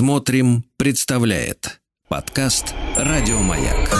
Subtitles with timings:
[0.00, 1.78] Смотрим, представляет
[2.08, 3.90] подкаст Радиомаяк.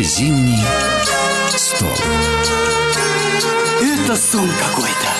[0.00, 0.64] Зимний
[1.54, 1.90] стол.
[3.82, 5.13] Это сон какой-то.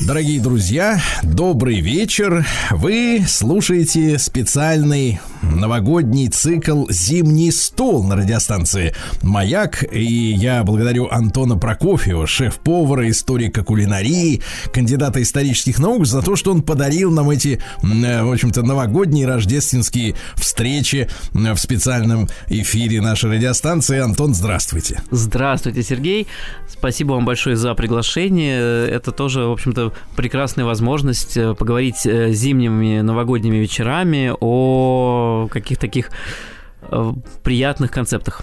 [0.00, 2.44] Дорогие друзья, добрый вечер.
[2.72, 9.84] Вы слушаете специальный новогодний цикл «Зимний стол» на радиостанции «Маяк».
[9.92, 16.62] И я благодарю Антона Прокофьева, шеф-повара, историка кулинарии, кандидата исторических наук, за то, что он
[16.62, 24.00] подарил нам эти, в общем-то, новогодние рождественские встречи в специальном эфире нашей радиостанции.
[24.00, 25.02] Антон, здравствуйте.
[25.12, 26.26] Здравствуйте, Сергей.
[26.68, 28.88] Спасибо вам большое за приглашение.
[28.88, 29.83] Это тоже, в общем-то,
[30.16, 36.10] прекрасная возможность э, поговорить э, зимними новогодними вечерами о каких-то таких
[36.82, 38.42] э, приятных концептах.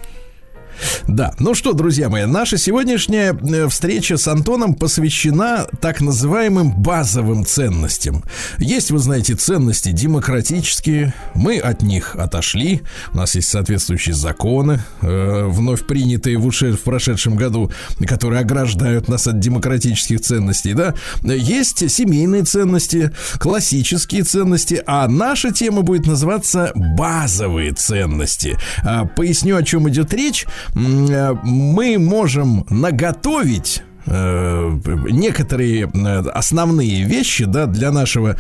[1.08, 7.46] Да, ну что, друзья мои, наша сегодняшняя э, встреча с Антоном посвящена так называемым базовым
[7.46, 8.24] ценностям.
[8.58, 12.82] Есть, вы знаете, ценности демократические, мы от них отошли,
[13.14, 16.80] у нас есть соответствующие законы, э, вновь принятые в, ушед...
[16.80, 17.72] в прошедшем году,
[18.06, 20.94] которые ограждают нас от демократических ценностей, да.
[21.24, 28.58] Есть семейные ценности, классические ценности, а наша тема будет называться базовые ценности.
[28.84, 30.46] А, поясню, о чем идет речь.
[30.76, 38.38] Э, мы можем наготовить Э, некоторые э, основные вещи да, для нашего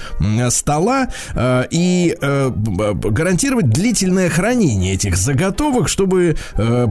[0.50, 6.36] стола э, и гарантировать длительное хранение этих заготовок, чтобы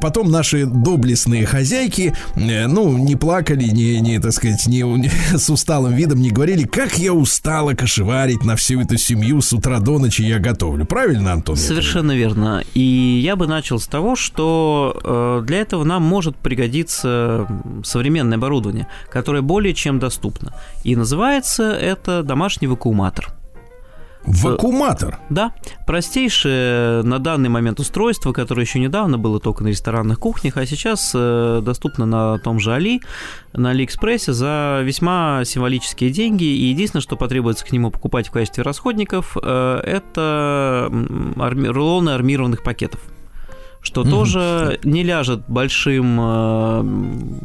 [0.01, 5.95] потом наши доблестные хозяйки ну, не плакали, не, не так сказать, не, не с усталым
[5.95, 10.23] видом не говорили, как я устала кошеварить на всю эту семью с утра до ночи
[10.23, 10.85] я готовлю.
[10.85, 11.57] Правильно, Антон?
[11.57, 12.63] Совершенно верно.
[12.75, 17.47] И я бы начал с того, что для этого нам может пригодиться
[17.85, 20.53] современное оборудование оборудование, которое более чем доступно.
[20.85, 23.33] И называется это домашний вакууматор.
[24.23, 25.19] Вакууматор?
[25.31, 25.53] Да.
[25.87, 31.13] Простейшее на данный момент устройство, которое еще недавно было только на ресторанных кухнях, а сейчас
[31.15, 33.01] э, доступно на том же Али,
[33.55, 36.45] на Алиэкспрессе за весьма символические деньги.
[36.45, 42.63] И единственное, что потребуется к нему покупать в качестве расходников, э, это арми- рулоны армированных
[42.63, 43.01] пакетов
[43.83, 44.11] что mm-hmm.
[44.11, 47.41] тоже не ляжет большим э,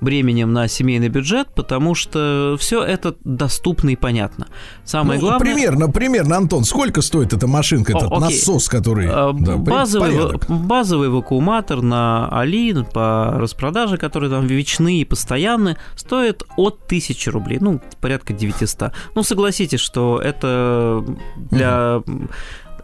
[0.00, 4.48] бременем на семейный бюджет, потому что все это доступно и понятно.
[4.84, 5.54] Самое ну, главное...
[5.54, 9.08] Примерно, примерно, Антон, сколько стоит эта машинка, этот О, насос, который...
[9.10, 16.44] А, да, базовый, базовый вакууматор на Али по распродаже, которые там вечные и постоянные, стоит
[16.56, 18.92] от 1000 рублей, ну, порядка 900.
[19.14, 21.04] Ну, согласитесь, что это
[21.50, 22.02] для...
[22.06, 22.28] Угу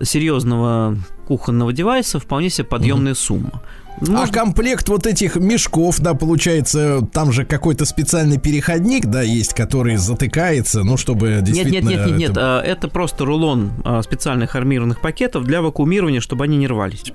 [0.02, 3.18] серьезного кухонного девайса вполне себе подъемная угу.
[3.18, 3.62] сумма.
[4.00, 4.22] Можно...
[4.22, 9.96] А комплект вот этих мешков, да, получается, там же какой-то специальный переходник, да, есть, который
[9.96, 11.88] затыкается, ну, чтобы действительно...
[11.88, 16.20] Нет, нет, нет, нет, это, а, это просто рулон а, специальных армированных пакетов для вакуумирования,
[16.20, 17.12] чтобы они не рвались.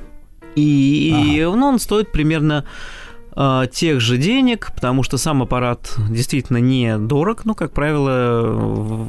[0.55, 1.27] И, ага.
[1.27, 2.65] и ну, он стоит примерно
[3.33, 9.07] а, тех же денег, потому что сам аппарат действительно не дорог, ну, как правило,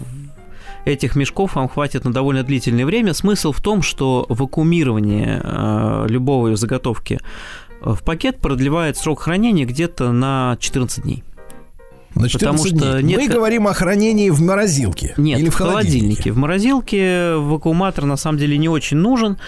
[0.85, 3.15] этих мешков вам хватит на довольно длительное время.
[3.15, 7.21] Смысл в том, что вакуумирование э, любой заготовки
[7.85, 11.25] в пакет продлевает срок хранения где-то на 14 дней.
[12.15, 13.17] На 14 Потому что дней.
[13.17, 13.21] Нет...
[13.21, 15.15] Мы говорим о хранении в морозилке.
[15.17, 15.91] Нет, или в, в холодильнике.
[15.91, 16.33] холодильнике.
[16.33, 19.39] В морозилке вакууматор на самом деле не очень нужен.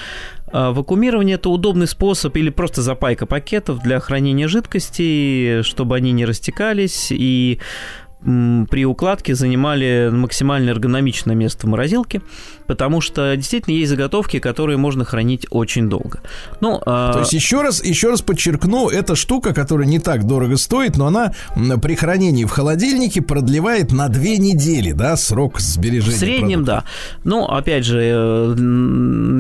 [0.47, 6.25] А, вакуумирование– это удобный способ или просто запайка пакетов для хранения жидкостей, чтобы они не
[6.25, 7.59] растекались и
[8.25, 12.23] при укладке занимали максимально эргономичное место в морозилке,
[12.67, 16.21] потому что действительно есть заготовки, которые можно хранить очень долго.
[16.61, 17.13] Ну, а...
[17.13, 21.07] То есть еще раз, еще раз подчеркну, эта штука, которая не так дорого стоит, но
[21.07, 21.33] она
[21.83, 26.17] при хранении в холодильнике продлевает на две недели, да, срок сбережения.
[26.17, 26.85] В среднем, продукта.
[26.85, 27.21] да.
[27.25, 28.55] Ну, опять же, э,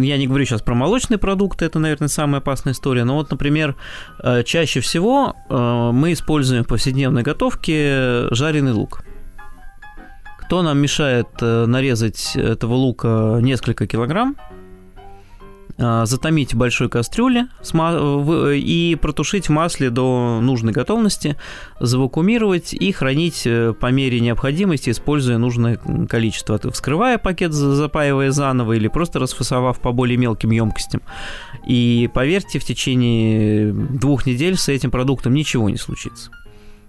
[0.02, 3.76] я не говорю сейчас про молочные продукты, это, наверное, самая опасная история, но вот, например,
[4.22, 9.04] э, чаще всего э, мы используем в повседневной готовке жареный лук.
[10.44, 14.36] Кто нам мешает э, нарезать этого лука несколько килограмм,
[15.78, 21.36] э, затомить в большой кастрюле и протушить в масле до нужной готовности,
[21.80, 28.88] завакуумировать и хранить э, по мере необходимости, используя нужное количество, вскрывая пакет, запаивая заново или
[28.88, 31.00] просто расфасовав по более мелким емкостям.
[31.66, 36.30] И поверьте, в течение двух недель с этим продуктом ничего не случится.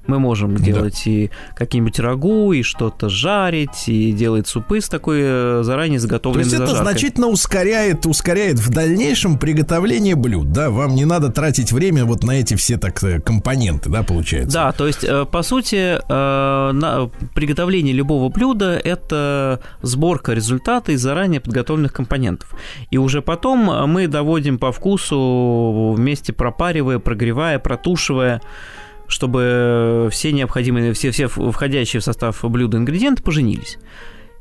[0.08, 1.12] Мы можем делать да.
[1.12, 6.58] и какие-нибудь рагу, и что-то жарить, и делать супы с такой э, заранее заготовленной То
[6.58, 10.70] есть это значительно ускоряет, ускоряет в дальнейшем приготовление блюд, да?
[10.70, 14.54] Вам не надо тратить время вот на эти все так э, компоненты, да, получается?
[14.54, 21.42] Да, то есть, э, по сути, на приготовление любого блюда– это сборка результата из заранее
[21.42, 22.54] подготовленных компонентов.
[22.90, 28.42] И уже потом мы доводим по вкусу вместе пропаривая, прогревая, протушивая
[29.08, 33.78] чтобы все необходимые, все, все входящие в состав блюда ингредиенты поженились.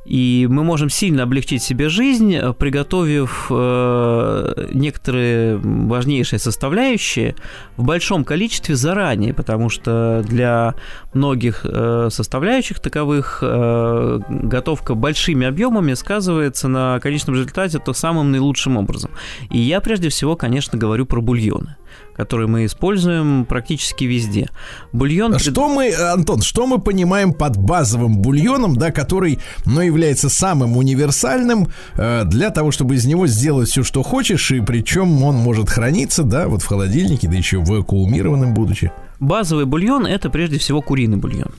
[0.04, 7.34] И мы можем сильно облегчить себе жизнь, приготовив э, некоторые важнейшие составляющие
[7.78, 10.74] в большом количестве заранее, потому что для
[11.14, 18.76] многих э, составляющих таковых э, готовка большими объемами сказывается на конечном результате то самым наилучшим
[18.76, 19.10] образом.
[19.50, 21.76] И я прежде всего, конечно, говорю про бульоны
[22.16, 24.50] который мы используем практически везде.
[24.92, 25.38] Бульон...
[25.38, 31.68] Что мы, Антон, что мы понимаем под базовым бульоном, да, который, ну, является самым универсальным
[31.96, 36.22] э, для того, чтобы из него сделать все, что хочешь, и причем он может храниться,
[36.22, 38.92] да, вот в холодильнике, да еще вакуумированным будучи.
[39.20, 41.52] Базовый бульон– это прежде всего куриный бульон.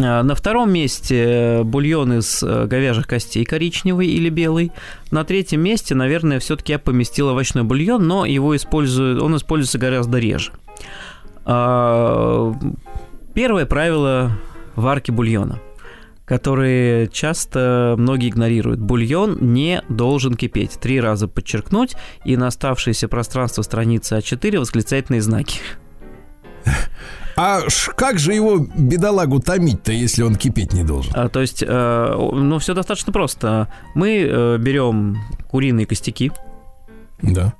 [0.00, 4.72] А, на втором месте бульон из э, говяжьих костей коричневый или белый.
[5.10, 10.18] На третьем месте, наверное, все-таки я поместил овощной бульон, но его использую, он используется гораздо
[10.18, 10.52] реже.
[11.44, 12.54] А,
[13.34, 14.32] первое правило
[14.76, 15.60] варки бульона
[16.24, 18.80] которые часто многие игнорируют.
[18.80, 20.72] Бульон не должен кипеть.
[20.78, 21.96] Три раза подчеркнуть,
[22.26, 25.60] и на оставшееся пространство страницы А4 восклицательные знаки.
[27.38, 27.60] А
[27.94, 31.12] как же его бедолагу томить-то, если он кипеть не должен?
[31.14, 33.68] А, то есть, э, ну, все достаточно просто.
[33.94, 35.18] Мы э, берем
[35.48, 36.32] куриные костяки.
[37.22, 37.54] Да.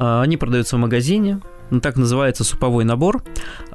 [0.00, 1.38] Э, они продаются в магазине.
[1.70, 3.22] Ну, так называется суповой набор.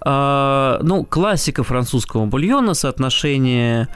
[0.05, 3.87] Э, ну, классика французского бульона, соотношение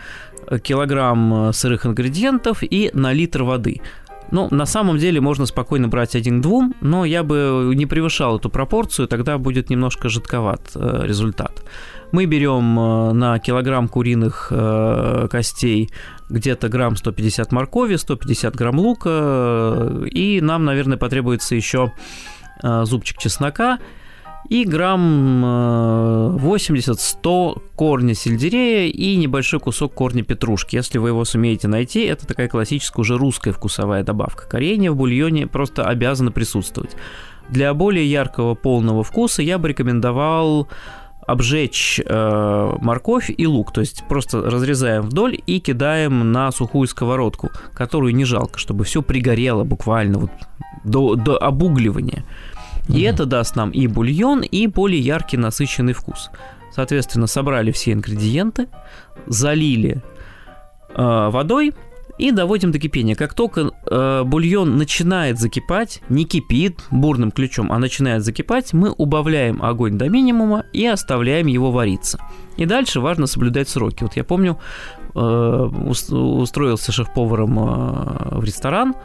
[0.63, 3.81] килограмм сырых ингредиентов и на литр воды.
[4.31, 8.37] Ну, на самом деле можно спокойно брать один к двум, но я бы не превышал
[8.37, 11.63] эту пропорцию, тогда будет немножко жидковат э, результат.
[12.11, 15.91] Мы берем э, на килограмм куриных э, костей
[16.29, 21.91] где-то грамм 150 моркови, 150 грамм лука, и нам, наверное, потребуется еще
[22.63, 23.79] зубчик чеснока
[24.49, 25.43] и грамм
[26.37, 30.75] 80-100 корня сельдерея и небольшой кусок корня петрушки.
[30.75, 34.47] Если вы его сумеете найти, это такая классическая уже русская вкусовая добавка.
[34.47, 36.95] Коренья в бульоне просто обязаны присутствовать.
[37.49, 40.67] Для более яркого полного вкуса я бы рекомендовал
[41.27, 47.49] обжечь э, морковь и лук, то есть просто разрезаем вдоль и кидаем на сухую сковородку,
[47.73, 50.31] которую не жалко, чтобы все пригорело буквально вот
[50.83, 52.23] до, до обугливания.
[52.89, 56.29] И это даст нам и бульон, и более яркий насыщенный вкус.
[56.73, 58.67] Соответственно, собрали все ингредиенты,
[59.27, 60.03] залили
[60.89, 61.73] э, водой
[62.17, 63.15] и доводим до кипения.
[63.15, 69.61] Как только э, бульон начинает закипать, не кипит бурным ключом, а начинает закипать, мы убавляем
[69.63, 72.19] огонь до минимума и оставляем его вариться.
[72.57, 74.03] И дальше важно соблюдать сроки.
[74.03, 74.57] Вот я помню,
[75.13, 78.95] э, устроился шеф-поваром э, в ресторан,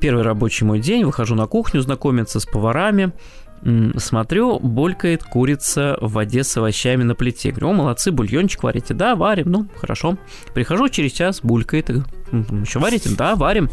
[0.00, 3.12] Первый рабочий мой день, выхожу на кухню знакомиться с поварами,
[3.96, 7.50] смотрю, булькает курица в воде с овощами на плите.
[7.50, 8.94] Говорю, о, молодцы, бульончик варите?
[8.94, 10.16] Да, варим, ну, хорошо.
[10.54, 11.90] Прихожу через час, булькает.
[11.90, 13.10] Еще варите?
[13.16, 13.70] Да, варим.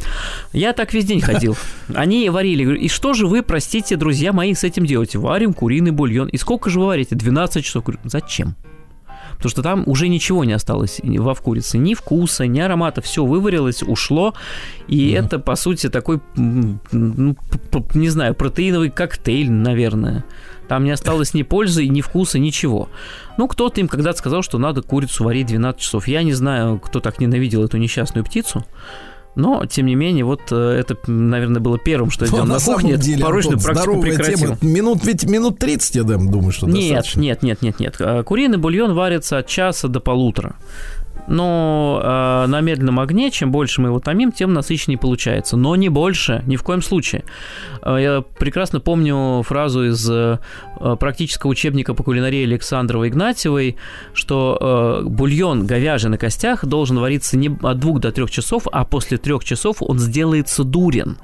[0.52, 1.58] Я так весь день ходил.
[1.94, 2.64] Они варили.
[2.64, 5.20] Говорю, и что же вы, простите, друзья мои, с этим делаете?
[5.20, 6.28] Варим куриный бульон.
[6.30, 7.16] И сколько же вы варите?
[7.16, 7.84] 12 часов.
[7.84, 8.56] Говорю, зачем?
[9.44, 13.84] Потому что там уже ничего не осталось во вкурице, ни вкуса, ни аромата, все выварилось,
[13.84, 14.34] ушло,
[14.88, 15.26] и mm-hmm.
[15.26, 17.36] это, по сути, такой, ну,
[17.94, 20.24] не знаю, протеиновый коктейль, наверное.
[20.70, 22.88] Там не осталось ни пользы, ни вкуса, ничего.
[23.38, 26.08] Ну, кто-то им когда-то сказал, что надо курицу варить 12 часов.
[26.08, 28.66] Я не знаю, кто так ненавидел эту несчастную птицу.
[29.36, 32.60] Но, тем не менее, вот э, это, наверное, было первым, что я делал на, на
[32.60, 32.98] кухне.
[32.98, 34.38] Деле, порочную Антон, практику прекратил.
[34.38, 34.58] Тема.
[34.62, 37.20] Минут ведь минут 30, я думаю, что нет, достаточно.
[37.22, 38.26] Нет, нет, нет, нет, нет.
[38.26, 40.56] Куриный бульон варится от часа до полутора
[41.28, 45.58] но э, на медленном огне, чем больше мы его томим, тем насыщеннее получается.
[45.58, 47.24] Но не больше, ни в коем случае.
[47.82, 50.40] Э, я прекрасно помню фразу из э,
[51.00, 53.78] практического учебника по кулинарии Александровой Игнатьевой,
[54.14, 58.84] что э, бульон говяжий на костях должен вариться не от двух до трех часов, а
[58.86, 61.18] после трех часов он сделается дурен.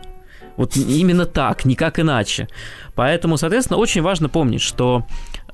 [0.59, 2.49] Вот именно так, никак иначе.
[2.93, 5.05] Поэтому, соответственно, очень важно помнить, что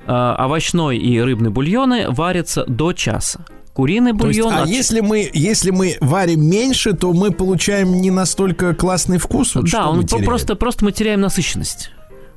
[0.04, 3.44] э, овощной и рыбный бульоны варятся до часа.
[3.76, 4.54] Куриный бульон.
[4.54, 9.54] есть, а если мы, если мы варим меньше, то мы получаем не настолько классный вкус?
[9.54, 11.90] Вот да, он просто, просто мы теряем насыщенность.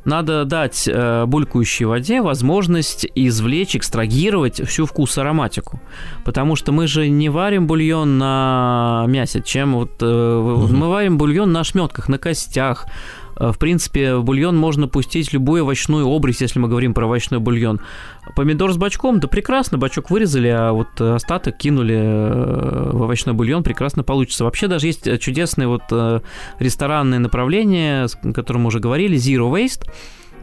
[0.03, 5.79] надо дать э, булькающей воде возможность извлечь, экстрагировать всю вкус ароматику.
[6.25, 10.73] Потому что мы же не варим бульон на мясе, чем вот э, mm-hmm.
[10.73, 12.85] мы варим бульон на шметках, на костях,
[13.39, 17.79] в принципе, в бульон можно пустить любую овощную обрез, если мы говорим про овощной бульон.
[18.35, 23.63] Помидор с бачком, да прекрасно, бачок вырезали, а вот остаток кинули э, в овощной бульон,
[23.63, 24.43] прекрасно получится.
[24.43, 26.19] Вообще даже есть чудесные вот э,
[26.59, 29.89] ресторанные направления, о котором мы уже говорили, Zero Waste,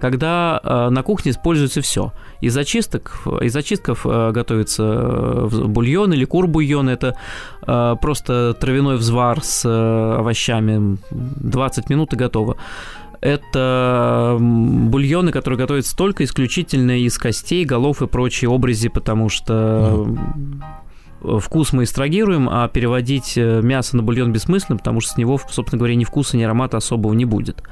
[0.01, 2.13] когда э, на кухне используется все.
[2.41, 6.89] Из очисток, из очистков э, готовится э, бульон или кур-бульон.
[6.89, 7.17] Это
[7.67, 10.99] э, просто травяной взвар с э, овощами.
[11.11, 12.57] 20 минут и готово.
[13.21, 20.07] Это бульоны, которые готовятся только исключительно из костей, голов и прочей обрези, потому что
[21.41, 25.79] вкус мы экстрагируем, а переводить э, мясо на бульон бессмысленно, потому что с него, собственно
[25.79, 27.63] говоря, ни вкуса, ни аромата особого не будет.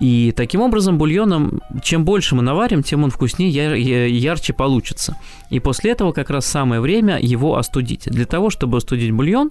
[0.00, 5.16] И таким образом бульоном, чем больше мы наварим, тем он вкуснее, яр, ярче получится.
[5.50, 8.04] И после этого как раз самое время его остудить.
[8.06, 9.50] Для того, чтобы остудить бульон,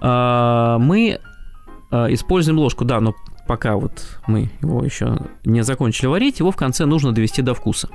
[0.00, 1.20] а, мы
[1.90, 3.14] а, используем ложку, да, но
[3.46, 7.90] пока вот мы его еще не закончили варить, его в конце нужно довести до вкуса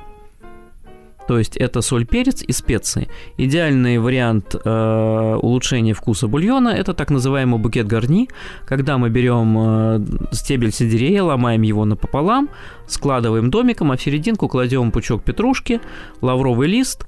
[1.29, 3.07] то есть это соль, перец и специи.
[3.37, 8.29] Идеальный вариант э, улучшения вкуса бульона– это так называемый букет гарни,
[8.65, 9.99] когда мы берем э,
[10.31, 12.49] стебель сельдерея, ломаем его напополам,
[12.87, 15.81] складываем домиком, а в серединку кладем пучок петрушки,
[16.21, 17.05] лавровый лист,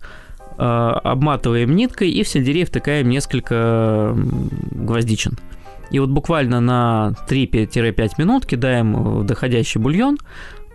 [0.59, 4.15] э, обматываем ниткой и в сельдерей втыкаем несколько
[4.69, 5.39] гвоздичин.
[5.89, 10.19] И вот буквально на 3-5 минут кидаем в доходящий бульон,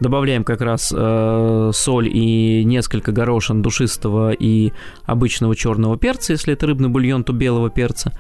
[0.01, 4.73] Добавляем как раз э, соль и несколько горошин душистого и
[5.05, 8.13] обычного черного перца, если это рыбный бульон, то белого перца.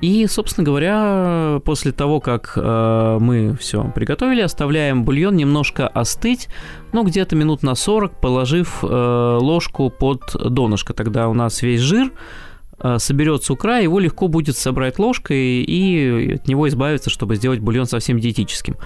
[0.00, 6.48] И, собственно говоря, после того, как э, мы все приготовили, оставляем бульон немножко остыть,
[6.92, 10.94] ну, где-то минут на 40, положив э, ложку под донышко.
[10.94, 12.12] Тогда у нас весь жир
[12.78, 17.58] э, соберется у края, его легко будет собрать ложкой и от него избавиться, чтобы сделать
[17.58, 18.76] бульон совсем диетическим.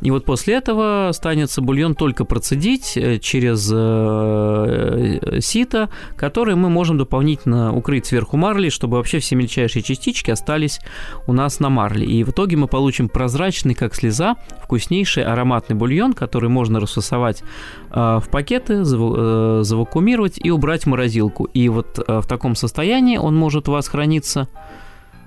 [0.00, 6.98] И вот после этого останется бульон только процедить э, через э, сито, который мы можем
[6.98, 10.80] дополнительно укрыть сверху марли, чтобы вообще все мельчайшие частички остались
[11.26, 12.06] у нас на марле.
[12.06, 17.42] И в итоге мы получим прозрачный, как слеза, вкуснейший ароматный бульон, который можно расфасовать
[17.90, 21.44] э, в пакеты, завакуумировать и убрать в морозилку.
[21.44, 24.48] И вот в таком состоянии он может у вас храниться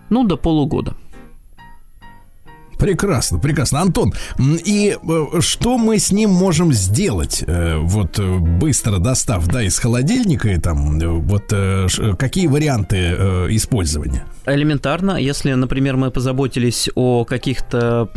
[0.10, 0.96] ну, до полугода.
[2.78, 3.82] Прекрасно, прекрасно.
[3.82, 7.44] Антон, и э, что мы с ним можем сделать?
[7.46, 11.54] Э, вот э, быстро достав, да, из холодильника, и там, вот
[12.18, 12.98] какие варианты
[13.50, 14.26] использования?
[14.46, 18.10] Элементарно, если, например, мы позаботились о каких-то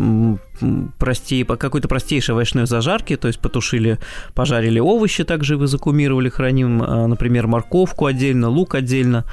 [0.98, 3.98] простей, какой-то простейшей овощной зажарке, то есть потушили,
[4.34, 9.24] пожарили овощи, также вы закумировали, храним, например, морковку отдельно, лук отдельно,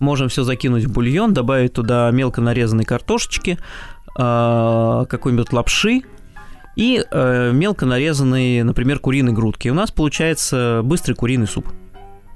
[0.00, 3.58] можем все закинуть в бульон, добавить туда мелко нарезанные картошечки,
[5.08, 6.02] какой-нибудь лапши
[6.76, 9.68] и э, мелко нарезанные, например, куриные грудки.
[9.68, 11.68] И у нас получается быстрый куриный суп.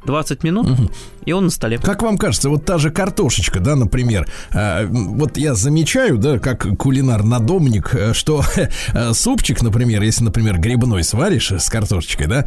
[0.05, 0.91] 20 минут, угу.
[1.25, 1.79] и он на столе.
[1.79, 6.77] Как вам кажется, вот та же картошечка, да, например, э, вот я замечаю, да, как
[6.77, 8.45] кулинар-надомник, э, что
[8.93, 12.45] э, супчик, например, если, например, грибной сваришь с картошечкой, да,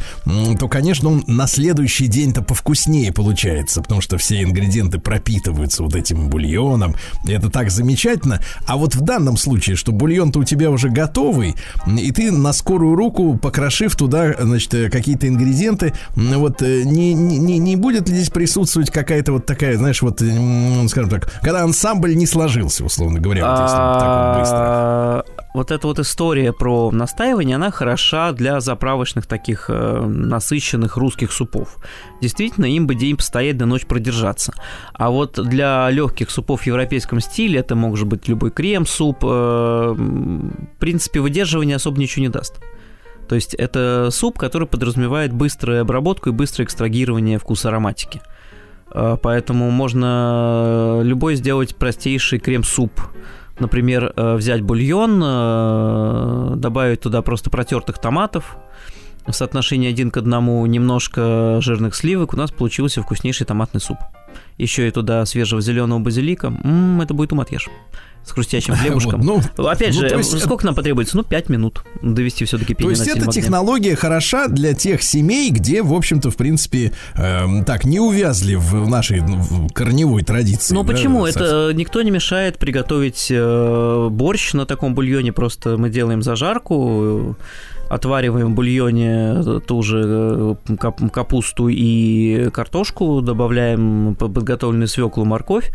[0.58, 6.28] то, конечно, он на следующий день-то повкуснее получается, потому что все ингредиенты пропитываются вот этим
[6.28, 6.94] бульоном,
[7.26, 8.40] это так замечательно.
[8.66, 11.54] А вот в данном случае, что бульон-то у тебя уже готовый,
[11.86, 17.76] и ты на скорую руку, покрошив туда, значит, какие-то ингредиенты, вот не, не не, не
[17.76, 20.20] будет ли здесь присутствовать какая-то вот такая, знаешь, вот,
[20.90, 25.24] скажем так, когда ансамбль не сложился, условно говоря, вот если так быстро?
[25.54, 31.76] Вот эта вот история про настаивание, она хороша для заправочных таких э, насыщенных русских супов.
[32.20, 34.52] Действительно, им бы день постоять до ночь продержаться.
[34.92, 40.78] А вот для легких супов в европейском стиле, это может быть любой крем-суп, э, в
[40.78, 42.60] принципе, выдерживание особо ничего не даст.
[43.28, 48.22] То есть это суп, который подразумевает быструю обработку и быстрое экстрагирование вкуса ароматики.
[48.90, 52.92] А, поэтому можно любой сделать простейший крем-суп.
[53.60, 58.56] Например, э, взять бульон, э, добавить туда просто протертых томатов,
[59.26, 63.98] в соотношении один к одному немножко жирных сливок, у нас получился вкуснейший томатный суп.
[64.58, 66.46] Еще и туда свежего зеленого базилика.
[66.46, 67.68] М-м, это будет уматьеш
[68.28, 69.22] с хрустящим хлебушком.
[69.28, 70.40] Вот, ну, Опять ну, же, есть...
[70.40, 71.16] сколько нам потребуется?
[71.16, 72.94] Ну, 5 минут довести все до кипения.
[72.94, 77.84] То есть эта технология хороша для тех семей, где, в общем-то, в принципе, э, так,
[77.84, 80.74] не увязли в нашей в корневой традиции.
[80.74, 81.26] Ну, да, почему?
[81.26, 87.36] Это никто не мешает приготовить э, борщ на таком бульоне, просто мы делаем зажарку,
[87.88, 90.56] отвариваем в бульоне ту же
[91.12, 95.72] капусту и картошку, добавляем подготовленную свеклу, морковь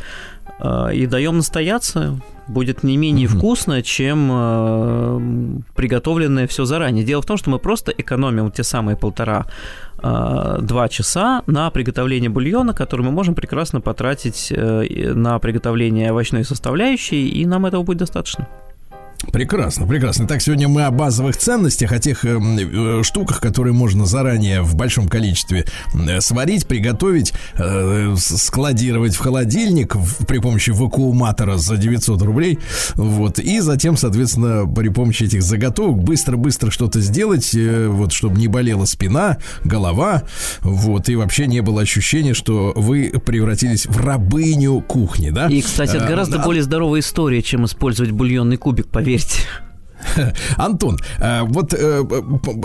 [0.94, 2.18] и даем настояться
[2.48, 3.38] будет не менее mm-hmm.
[3.38, 7.04] вкусно, чем э, приготовленное все заранее.
[7.04, 9.46] Дело в том, что мы просто экономим те самые полтора
[10.02, 16.44] э, два часа на приготовление бульона, который мы можем прекрасно потратить э, на приготовление овощной
[16.44, 18.48] составляющей, и нам этого будет достаточно.
[19.32, 20.28] Прекрасно, прекрасно.
[20.28, 24.76] Так, сегодня мы о базовых ценностях, о тех э, э, штуках, которые можно заранее в
[24.76, 32.22] большом количестве э, сварить, приготовить, э, складировать в холодильник в, при помощи вакууматора за 900
[32.22, 32.60] рублей.
[32.96, 33.40] Вот.
[33.40, 38.86] И затем, соответственно, при помощи этих заготовок быстро-быстро что-то сделать, э, вот, чтобы не болела
[38.86, 40.24] спина, голова,
[40.62, 45.48] вот, и вообще не было ощущения, что вы превратились в рабыню кухни, да?
[45.48, 49.48] И, кстати, это гораздо а, более здоровая история, чем использовать бульонный кубик, поверьте поверьте.
[50.58, 52.04] Антон, э, вот э,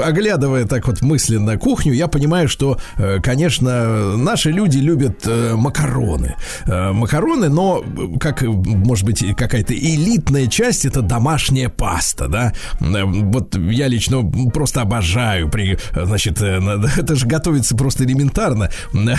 [0.05, 6.37] оглядывая так вот мысленно кухню, я понимаю, что, э, конечно, наши люди любят макароны.
[6.67, 7.85] Макароны, но,
[8.21, 12.53] как, может быть, какая-то элитная часть, это домашняя паста, да?
[12.81, 15.49] Вот я лично просто обожаю.
[15.49, 18.71] При, значит, это же готовится просто элементарно.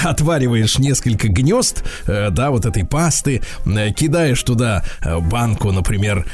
[0.03, 3.41] Отвариваешь несколько гнезд, да, вот этой пасты,
[3.95, 4.83] кидаешь туда
[5.21, 6.25] банку, например,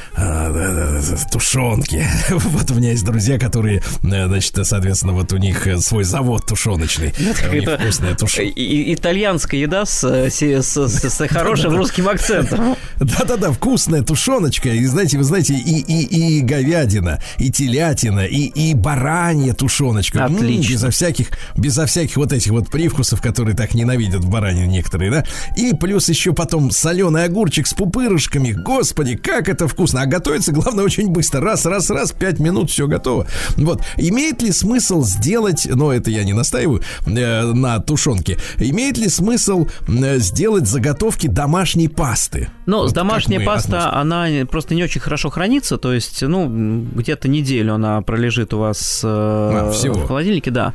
[1.31, 2.05] тушенки, тушенки.
[2.55, 6.46] Вот у меня есть друзья, которые, э, значит, соответственно, вот у них э, свой завод
[6.46, 7.13] тушеночный.
[7.20, 8.51] Ну, них вкусная тушенка.
[8.55, 12.75] Итальянская еда с, с, с, с хорошим русским акцентом.
[13.00, 14.70] Да-да-да, вкусная тушеночка.
[14.70, 20.25] И знаете, вы знаете, и, и, и говядина, и телятина, и, и баранья тушеночка.
[20.25, 20.74] Отлично.
[20.74, 25.25] Безо всяких, безо всяких вот этих вот привкусов, которые так ненавидят в баранине некоторые, да?
[25.58, 28.51] И плюс еще потом соленый огурчик с пупырышками.
[28.51, 30.01] Господи, как это вкусно.
[30.01, 31.41] А готовится, главное, очень быстро.
[31.41, 33.27] Раз раз, раз, раз, пять минут, все готово.
[33.57, 33.81] Вот.
[33.98, 39.67] Имеет ли смысл сделать, но это я не настаиваю, э, на тушенке, имеет ли смысл
[39.88, 42.50] э, сделать заготовки домашней пасты?
[42.65, 44.00] Ну, вот домашняя паста, относим?
[44.00, 46.48] она просто не очень хорошо хранится, то есть, ну,
[46.95, 50.74] где-то неделю она пролежит у вас э, а, в холодильнике, да.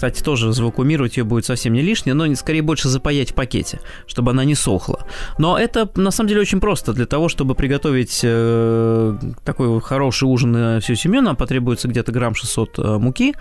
[0.00, 4.30] Кстати, тоже завакуумировать ее будет совсем не лишнее, но скорее больше запаять в пакете, чтобы
[4.30, 5.06] она не сохла.
[5.36, 6.94] Но это на самом деле очень просто.
[6.94, 12.34] Для того, чтобы приготовить э, такой хороший ужин на всю семью, нам потребуется где-то грамм
[12.34, 13.34] 600 э, муки.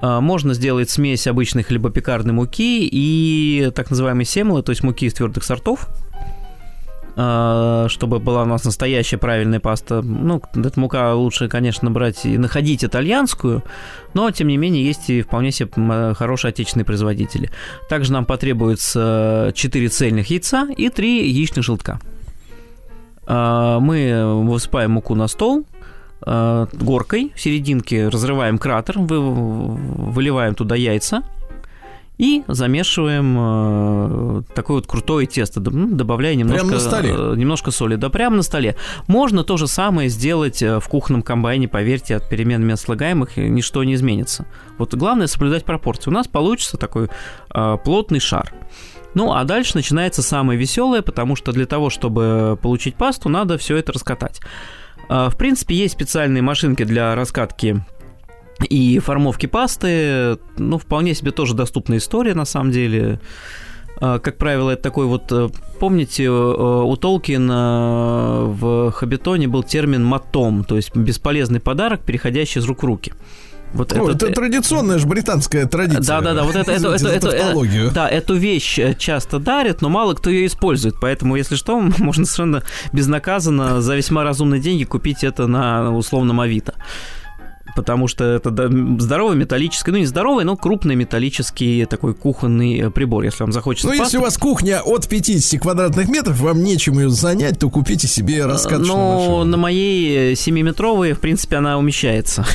[0.00, 5.14] Э, можно сделать смесь обычной хлебопекарной муки и так называемой семлы, то есть муки из
[5.14, 5.88] твердых сортов.
[7.20, 10.02] А, чтобы была у нас настоящая правильная паста.
[10.02, 13.64] Ну, эта мука лучше, конечно, брать и находить итальянскую,
[14.14, 17.50] но, тем не менее, есть и вполне себе хорошие отечественные производители.
[17.88, 21.98] Также нам потребуется 4 цельных яйца и 3 яичных желтка.
[23.26, 25.66] А, мы высыпаем муку на стол,
[26.22, 31.24] а, горкой в серединке разрываем кратер, выливаем туда яйца,
[32.18, 37.14] и замешиваем э, такое вот крутое тесто, ну, добавляя немножко, прямо на столе.
[37.16, 37.94] Э, немножко соли.
[37.94, 38.76] Да, прямо на столе.
[39.06, 43.84] Можно то же самое сделать э, в кухонном комбайне, поверьте, от перемен мест слагаемых ничто
[43.84, 44.46] не изменится.
[44.78, 46.10] Вот главное соблюдать пропорции.
[46.10, 47.08] У нас получится такой
[47.54, 48.52] э, плотный шар.
[49.14, 53.76] Ну, а дальше начинается самое веселое, потому что для того, чтобы получить пасту, надо все
[53.76, 54.40] это раскатать.
[55.08, 57.84] Э, в принципе, есть специальные машинки для раскатки
[58.64, 63.20] и формовки пасты, ну, вполне себе тоже доступная история, на самом деле.
[64.00, 65.30] А, как правило, это такой вот...
[65.32, 65.48] Э,
[65.80, 72.64] помните, э, у Толкина в «Хабитоне» был термин «матом», то есть бесполезный подарок, переходящий из
[72.64, 73.12] рук в руки.
[73.74, 76.00] Вот О, это, это традиционная же британская традиция.
[76.00, 76.44] Да, да, да.
[76.44, 80.46] Вот это, это, это, это, да, эту вещь э, часто дарят, но мало кто ее
[80.46, 80.94] использует.
[81.00, 86.74] Поэтому, если что, можно совершенно безнаказанно за весьма разумные деньги купить это на условном Авито
[87.76, 88.50] потому что это
[88.98, 93.88] здоровый металлический, ну не здоровый, но крупный металлический такой кухонный э, прибор, если вам захочется.
[93.88, 98.06] Ну, если у вас кухня от 50 квадратных метров, вам нечем ее занять, то купите
[98.06, 99.44] себе раскаточную Ну, машину.
[99.44, 102.46] на моей 7-метровой, в принципе, она умещается.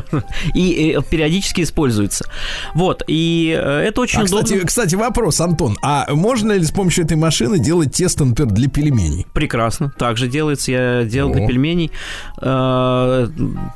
[0.54, 2.26] и периодически используется.
[2.74, 4.44] Вот, и э, это очень а, удобно.
[4.44, 8.68] Кстати, кстати, вопрос, Антон, а можно ли с помощью этой машины делать тесто, например, для
[8.68, 9.26] пельменей?
[9.32, 11.34] Прекрасно, также делается, я делал О.
[11.34, 11.90] для пельменей,
[12.40, 13.28] э,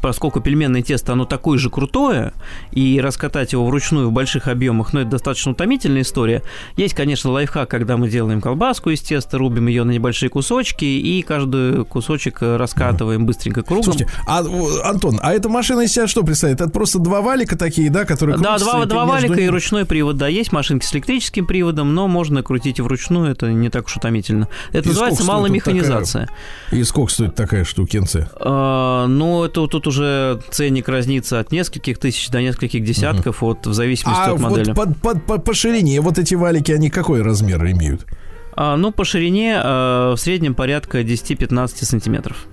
[0.03, 2.33] поскольку пельменные тесто, оно такое же крутое,
[2.73, 6.43] и раскатать его вручную в больших объемах, ну, это достаточно утомительная история.
[6.77, 11.23] Есть, конечно, лайфхак, когда мы делаем колбаску из теста, рубим ее на небольшие кусочки, и
[11.23, 13.85] каждый кусочек раскатываем быстренько кругом.
[13.85, 14.45] Слушайте, а,
[14.85, 16.61] Антон, а эта машина из себя что представляет?
[16.61, 19.47] Это просто два валика такие, да, которые Да, два, два валика ними...
[19.47, 23.71] и ручной привод, да, есть машинки с электрическим приводом, но можно крутить вручную, это не
[23.71, 24.49] так уж утомительно.
[24.73, 26.29] Это и называется малая механизация.
[26.67, 26.81] Такая...
[26.81, 28.31] И сколько стоит такая штукенция?
[28.37, 33.67] А, ну, это тут уже ценник ценник разнится от нескольких тысяч до нескольких десятков, вот
[33.67, 34.73] в зависимости А от модели.
[34.73, 38.07] вот по, по- по- по ширине вот эти валики, они какой размер имеют?
[38.55, 42.47] А, ну, по ширине э, в среднем порядка 10-15 сантиметров.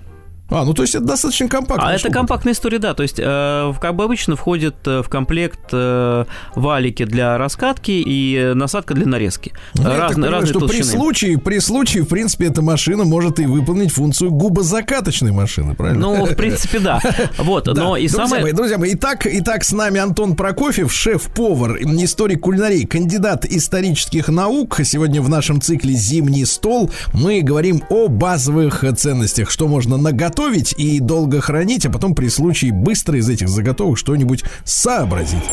[0.50, 1.90] А, ну то есть это достаточно компактно.
[1.90, 2.94] А это компактная история, да.
[2.94, 8.52] То есть, э, как бы обычно входит э, в комплект э, валики для раскатки и
[8.54, 9.54] насадка для нарезки.
[9.74, 10.86] Ну, Разные, понимаю, разные что при толщины.
[10.86, 16.02] случае, при случае, в принципе, эта машина может и выполнить функцию губозакаточной машины, правильно?
[16.02, 17.02] Ну, в принципе, да.
[17.40, 18.44] Вот, но и друзья самое...
[18.44, 24.80] мои, друзья мои, итак, итак, с нами Антон Прокофьев, шеф-повар, историк кулинарии, кандидат исторических наук.
[24.84, 30.35] Сегодня в нашем цикле «Зимний стол» мы говорим о базовых ценностях, что можно наготовить
[30.78, 35.44] и долго хранить, а потом при случае быстро из этих заготовок что-нибудь сообразить.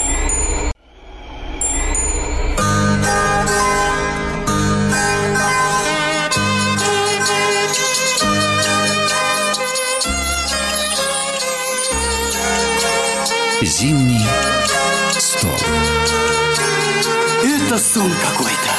[13.63, 14.27] Зимний
[15.19, 15.51] стол.
[17.45, 18.72] Это сон какой-то.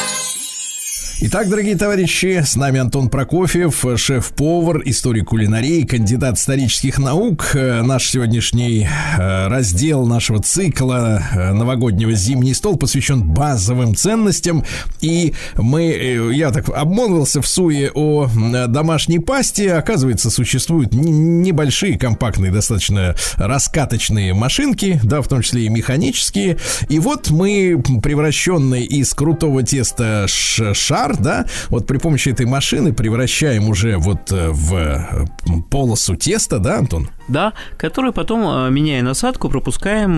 [1.19, 7.51] Итак, дорогие товарищи, с нами Антон Прокофьев, шеф-повар, историк кулинарии, кандидат исторических наук.
[7.53, 8.85] Э, Наш сегодняшний
[9.17, 14.65] э, раздел нашего цикла э, новогоднего «Зимний стол» посвящен базовым ценностям.
[15.01, 18.27] И мы, я так обмолвился в суе о
[18.67, 19.73] домашней пасте.
[19.73, 26.57] Оказывается, существуют небольшие, компактные, достаточно раскаточные машинки, да, в том числе и механические.
[26.89, 30.73] И вот мы, превращенный из крутого теста ш-
[31.03, 35.25] шар, да, вот при помощи этой машины превращаем уже вот э, в э,
[35.69, 37.09] полосу теста, да, Антон?
[37.27, 40.13] Да, которую потом, э, меняя насадку, пропускаем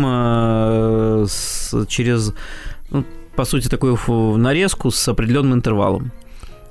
[1.87, 2.33] через,
[2.89, 3.03] ну,
[3.35, 3.97] по сути, такую
[4.37, 6.11] нарезку с определенным интервалом.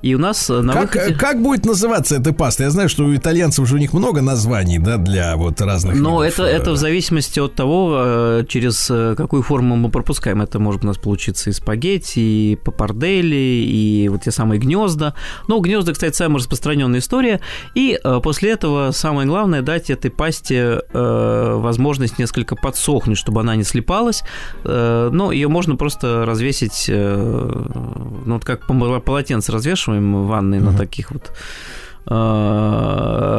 [0.05, 1.14] И у нас э, на Как, выходе...
[1.14, 2.64] как будет называться эта паста?
[2.64, 6.23] Я знаю, что у итальянцев же у них много названий, да, для вот разных Но
[6.23, 10.43] видов, это, э, это в зависимости от того, э, через э, какую форму мы пропускаем.
[10.43, 15.14] Это может у нас получиться и спагетти, и папардели, и вот те самые гнезда.
[15.49, 17.40] Ну, гнезда, кстати, самая распространенная история.
[17.75, 23.57] И э, после этого самое главное дать этой пасте э, возможность несколько подсохнуть, чтобы она
[23.57, 24.23] не слипалась.
[24.64, 27.67] Э, ну, ее можно просто развесить, э,
[28.27, 31.33] ну, вот как полотенце развешиваем ванной на таких вот
[32.07, 33.35] э,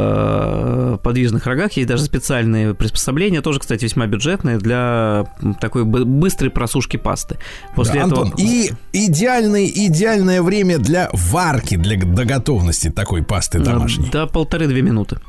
[1.04, 1.74] подвижных рогах.
[1.74, 5.26] Есть даже специальные приспособления, тоже, кстати, весьма бюджетные для
[5.62, 7.38] такой бы- быстрой просушки пасты.
[7.76, 8.24] После Да, этого...
[8.24, 14.10] Антон, и идеальный, идеальное время для варки, для до готовности такой пасты домашней.
[14.12, 15.20] Да, полторы-две минуты.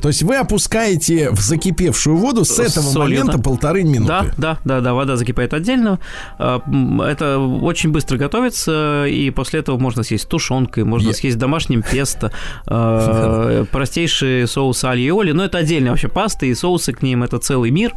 [0.00, 3.42] То есть вы опускаете в закипевшую воду с этого солью, момента да.
[3.42, 4.06] полторы минуты.
[4.06, 5.98] Да, да, да, да, вода закипает отдельно.
[6.38, 6.60] А,
[7.08, 12.30] Это очень быстро готовится, и после этого можно съесть тушенкой, можно Я- съесть домашним песто,
[12.66, 17.22] э, простейшие соусы али и оли, но это отдельная вообще паста, и соусы к ним
[17.22, 17.92] это целый мир.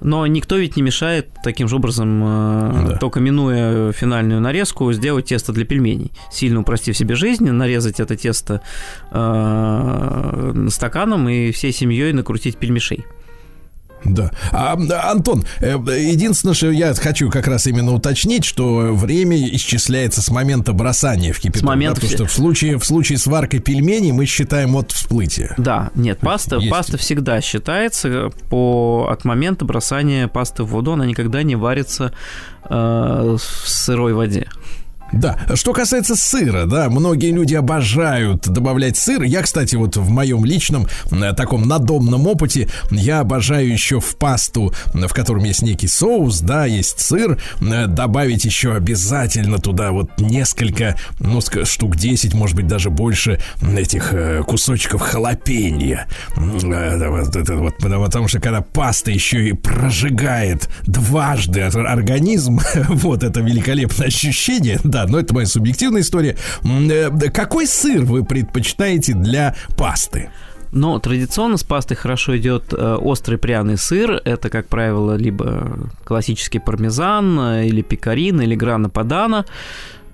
[0.00, 2.96] Но никто ведь не мешает таким же образом, э, Да.
[2.98, 6.12] только минуя финальную нарезку, сделать тесто для пельменей.
[6.30, 8.62] Сильно упростив себе жизнь, нарезать это тесто
[9.12, 13.04] э, стаканом и всей семьей накрутить пельмешей.
[14.04, 14.30] Да.
[14.52, 14.76] А,
[15.10, 20.72] Антон, э, единственное, что я хочу как раз именно уточнить, что время исчисляется с момента
[20.72, 21.62] бросания в кипяток.
[21.62, 24.92] С момента да, потому что в случае, в случае с варкой пельменей мы считаем от
[24.92, 25.54] всплытия.
[25.58, 26.70] Да, нет, паста, Есть.
[26.70, 32.12] паста всегда считается по, от момента бросания пасты в воду, она никогда не варится
[32.64, 34.48] э, в сырой воде.
[35.12, 39.22] Да, что касается сыра, да, многие люди обожают добавлять сыр.
[39.22, 44.72] Я, кстати, вот в моем личном э, таком надомном опыте, я обожаю еще в пасту,
[44.92, 50.96] в котором есть некий соус, да, есть сыр, э, добавить еще обязательно туда вот несколько,
[51.18, 53.40] ну, штук 10, может быть, даже больше
[53.76, 56.06] этих э, кусочков халапенья.
[56.36, 64.78] Вот потому что когда паста еще и прожигает дважды ор- организм, вот это великолепное ощущение,
[64.84, 66.36] да, но это моя субъективная история.
[66.64, 70.30] Э, да, Какой сыр вы предпочитаете для пасты?
[70.72, 74.20] Но традиционно с пастой хорошо идет э, острый пряный сыр.
[74.24, 79.46] Это, как правило, либо классический пармезан, э, или пекарин, или грана падана.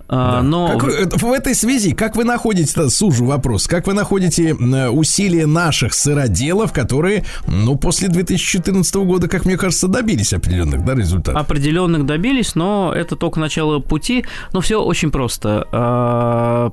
[0.08, 4.88] А, Но Как в этой связи, как вы находите, сужу вопрос, как вы находите э,
[4.88, 11.40] усилия наших сыроделов, которые, ну, после 2014 года, как мне кажется, добились определенных да, результатов?
[11.40, 14.24] определенных добились, но это только начало пути.
[14.52, 15.66] Но все очень просто.
[15.72, 16.70] А,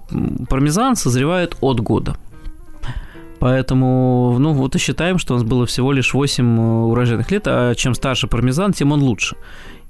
[0.50, 2.16] Пармезан созревает от года.
[3.40, 7.76] Поэтому, ну, вот и считаем, что у нас было всего лишь 8 урожайных лет, а
[7.76, 9.36] чем старше пармезан, тем он лучше.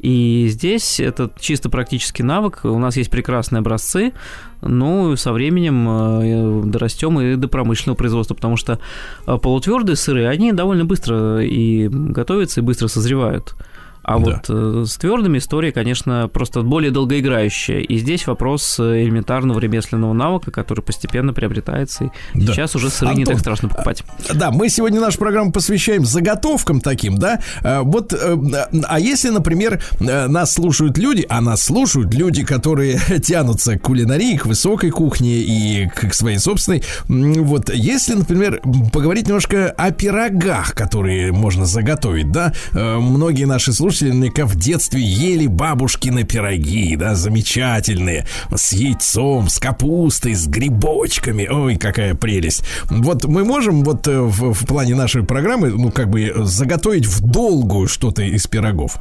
[0.04, 2.66] И здесь это чисто практический навык.
[2.66, 4.12] У нас есть прекрасные образцы,
[4.62, 8.80] ну, со временем э, дорастем и до промышленного производства, потому что
[9.26, 13.56] э, полутвердые сыры, они довольно быстро и готовятся, и быстро созревают.
[14.04, 14.26] А да.
[14.26, 17.80] вот э, с твердыми история, конечно, просто более долгоиграющая.
[17.80, 22.12] И здесь вопрос э, элементарного ремесленного навыка, который постепенно приобретается.
[22.34, 22.54] И да.
[22.54, 24.04] сейчас уже сыры Антон, не так страшно покупать.
[24.30, 27.40] А, да, мы сегодня нашу программу посвящаем заготовкам таким, да.
[27.64, 28.38] А, вот, э,
[28.84, 34.46] а если, например, нас слушают люди, а нас слушают люди, которые тянутся к кулинарии, к
[34.46, 38.62] высокой кухне и к своей собственной, вот, если, например,
[38.92, 45.48] поговорить немножко о пирогах, которые можно заготовить, да, многие наши слушатели наверняка в детстве ели
[45.48, 51.48] бабушкины пироги, да, замечательные, с яйцом, с капустой, с грибочками.
[51.48, 52.64] Ой, какая прелесть.
[52.90, 57.22] Вот мы можем вот э, в, в плане нашей программы, ну, как бы заготовить в
[57.22, 58.98] долгую что-то из пирогов?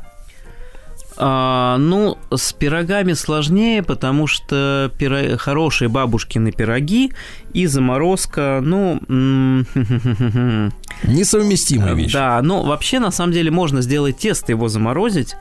[1.16, 5.36] А, ну, с пирогами сложнее, потому что пиро...
[5.36, 7.12] хорошие бабушкины пироги
[7.52, 9.00] и заморозка, ну...
[11.04, 12.12] Несовместимая вещь.
[12.12, 15.34] Да, ну, вообще, на самом деле, можно сделать тесто, его заморозить.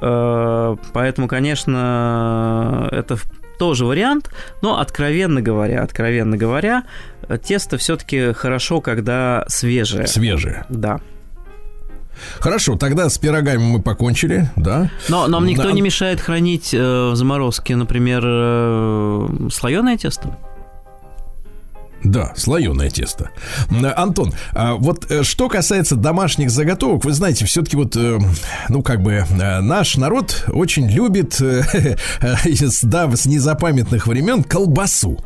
[0.00, 3.18] Э, поэтому, конечно, это
[3.58, 4.30] тоже вариант,
[4.62, 6.84] но откровенно говоря, откровенно говоря,
[7.44, 10.06] тесто все-таки хорошо, когда свежее.
[10.06, 10.64] Свежее.
[10.68, 11.00] Да.
[12.40, 14.90] Хорошо, тогда с пирогами мы покончили, да?
[15.08, 15.72] Но нам никто да.
[15.72, 20.36] не мешает хранить э, в заморозке, например, э, слоеное тесто.
[22.04, 23.30] Да, слоеное тесто.
[23.96, 28.18] Антон, а вот э, что касается домашних заготовок, вы знаете, все-таки вот, э,
[28.68, 31.38] ну, как бы, э, наш народ очень любит
[32.82, 35.18] да, с незапамятных времен колбасу.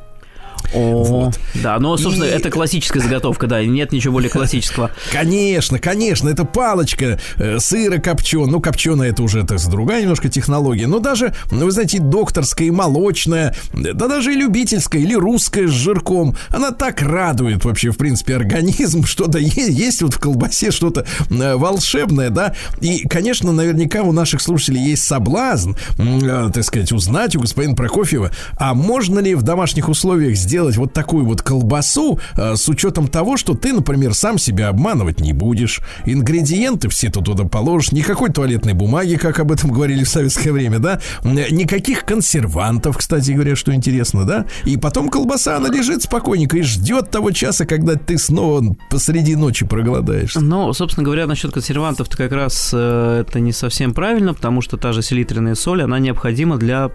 [0.75, 1.41] О, вот.
[1.55, 2.31] Да, но, собственно, и...
[2.31, 4.91] это классическая заготовка, да, нет ничего более классического.
[5.11, 10.87] Конечно, конечно, это палочка э, сыра копченая, ну, копченая это уже это другая немножко технология,
[10.87, 15.73] но даже, ну, вы знаете, докторская и молочная, да даже и любительская или русская с
[15.73, 21.57] жирком, она так радует вообще, в принципе, организм, что-то есть вот в колбасе что-то э,
[21.57, 27.41] волшебное, да, и, конечно, наверняка у наших слушателей есть соблазн, э, так сказать, узнать у
[27.41, 32.57] господина Прокофьева, а можно ли в домашних условиях сделать сделать вот такую вот колбасу э,
[32.57, 35.81] с учетом того, что ты, например, сам себя обманывать не будешь.
[36.05, 37.93] Ингредиенты все тут туда положишь.
[37.93, 41.01] Никакой туалетной бумаги, как об этом говорили в советское время, да?
[41.25, 44.45] Никаких консервантов, кстати говоря, что интересно, да?
[44.67, 49.65] И потом колбаса, она лежит спокойненько и ждет того часа, когда ты снова посреди ночи
[49.65, 50.41] проголодаешься.
[50.41, 54.93] Ну, собственно говоря, насчет консервантов-то как раз э, это не совсем правильно, потому что та
[54.93, 56.91] же селитренная соль, она необходима для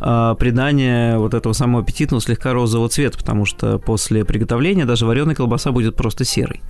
[0.00, 5.34] э, придания вот этого самого аппетитного слегка розового цвет, потому что после приготовления даже вареная
[5.34, 6.60] колбаса будет просто серой.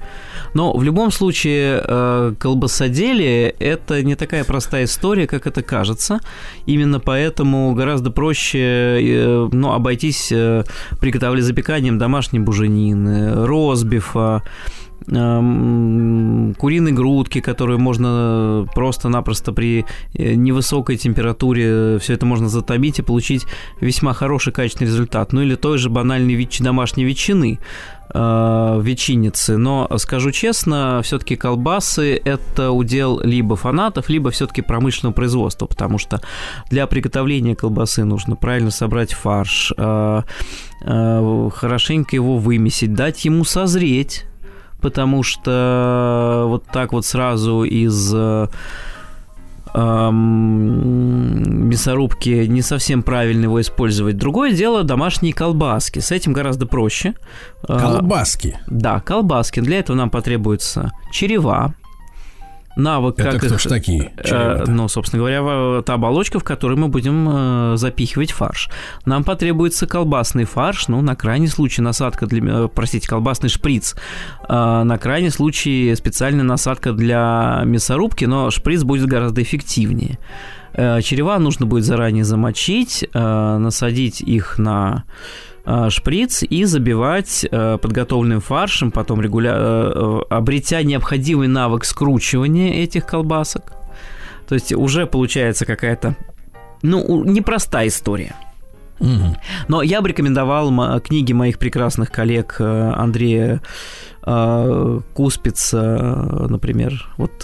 [0.55, 6.21] Но в любом случае э, колбасоделие– это не такая простая история, как это кажется.
[6.67, 10.65] Именно поэтому гораздо проще э, ну, обойтись э,
[11.01, 14.43] приготовлением запеканием домашней буженины, розбифа,
[15.07, 23.45] куриной грудки, которую можно просто-напросто при э, невысокой температуре все это можно затомить и получить
[23.81, 25.33] весьма хороший качественный результат.
[25.33, 26.61] Ну или той же банальной ветч...
[26.61, 27.59] домашней ветчины,
[28.15, 29.59] э, ветчинницы.
[29.59, 36.23] Но скажу честно, все-таки колбасы это удел либо фанатов, либо все-таки промышленного производства, потому что
[36.71, 40.23] для приготовления колбасы нужно правильно собрать фарш, э,
[40.81, 44.25] э, хорошенько его вымесить, дать ему созреть
[44.85, 48.15] потому что вот так вот сразу из
[49.75, 54.19] эм, мясорубки не совсем правильно его использовать.
[54.19, 56.01] Другое дело домашние колбаски.
[56.01, 57.15] С этим гораздо проще.
[57.67, 58.59] Э, колбаски?
[58.67, 59.61] Да, колбаски.
[59.61, 61.73] Для этого нам потребуется черева,
[62.77, 63.61] навык, Это как кто их...
[63.61, 64.13] ж такие?
[64.17, 68.71] Э, ну, собственно говоря, та оболочка, в которой мы будем э, запихивать фарш.
[69.05, 72.65] Нам потребуется колбасный фарш, ну, на крайний случай насадка для...
[72.65, 73.95] Э, простите, колбасный шприц.
[74.49, 80.19] Э, на крайний случай специальная насадка для мясорубки, но шприц будет гораздо эффективнее.
[80.73, 85.54] Э, черева нужно будет заранее замочить, э, насадить их на Э,
[85.89, 89.55] шприц и забивать э, подготовленным фаршем, потом регуля...
[89.57, 93.73] Э, обретя необходимый навык скручивания этих колбасок.
[94.47, 96.17] То есть уже получается какая-то,
[96.83, 98.35] ну, непростая история.
[99.01, 99.37] Угу.
[99.69, 103.61] Но я бы рекомендовал книги моих прекрасных коллег Андрея
[105.15, 107.43] Куспица, например, вот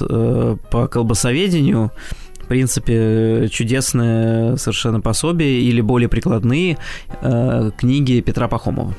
[0.70, 1.90] по колбасоведению
[2.50, 6.78] принципе, чудесное совершенно пособие или более прикладные
[7.22, 8.92] э, книги Петра Пахомова.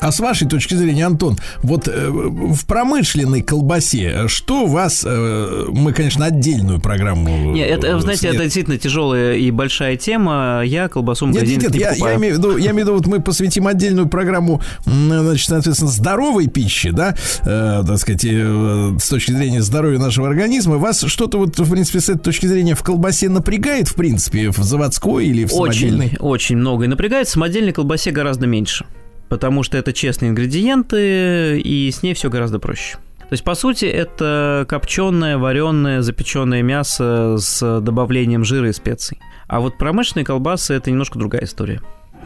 [0.00, 5.92] А с вашей точки зрения, Антон, вот э, в промышленной колбасе, что вас, э, мы,
[5.92, 7.52] конечно, отдельную программу...
[7.52, 10.62] Нет, это, э, знаете, снят- это действительно тяжелая и большая тема.
[10.64, 12.12] Я колбасу Нет, нет, нет, не я, покупаю.
[12.12, 15.90] я имею в виду, я имею в виду, вот мы посвятим отдельную программу, значит, соответственно,
[15.90, 20.78] здоровой пищи, да, э, так сказать, э, с точки зрения здоровья нашего организма.
[20.78, 24.58] Вас что-то вот, в принципе, с этой точки зрения в колбасе напрягает, в принципе, в
[24.58, 26.06] заводской или в самодельной?
[26.06, 27.28] Очень, очень много и напрягает.
[27.28, 28.86] В самодельной колбасе гораздо меньше.
[29.30, 32.98] Потому что это честные ингредиенты, и с ней все гораздо проще.
[33.20, 39.20] То есть, по сути, это копченое, вареное, запеченное мясо с добавлением жира и специй.
[39.46, 41.80] А вот промышленные колбасы это немножко другая история.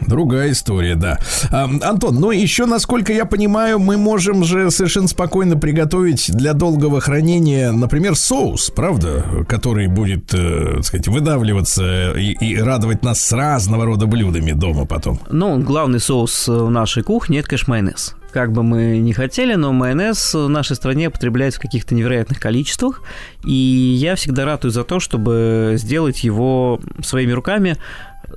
[0.07, 1.19] Другая история, да.
[1.51, 7.01] А, Антон, ну еще, насколько я понимаю, мы можем же совершенно спокойно приготовить для долгого
[7.01, 13.33] хранения, например, соус, правда, который будет, э, так сказать, выдавливаться и, и радовать нас с
[13.33, 15.21] разного рода блюдами дома потом.
[15.31, 18.15] Ну, главный соус в нашей кухне это, конечно, майонез.
[18.35, 23.03] Как бы мы ни хотели, но майонез в нашей стране употребляется в каких-то невероятных количествах.
[23.45, 27.77] И я всегда ратую за то, чтобы сделать его своими руками.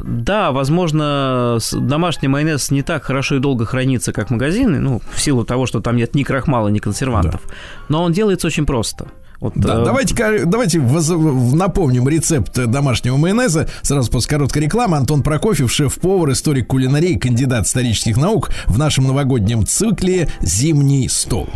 [0.03, 5.43] Да, возможно, домашний майонез не так хорошо и долго хранится, как магазинный, ну, в силу
[5.43, 7.41] того, что там нет ни крахмала, ни консервантов.
[7.89, 9.07] Но он делается очень просто.
[9.39, 11.09] Вот, Да, э, давайте, давайте воз-
[11.53, 13.69] напомним рецепт домашнего майонеза.
[13.83, 19.65] Сразу после короткой рекламы Антон Прокофьев, шеф-повар, историк кулинарии, кандидат исторических наук в нашем новогоднем
[19.65, 21.47] цикле «Зимний стол».